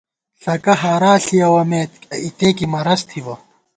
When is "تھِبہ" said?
3.09-3.35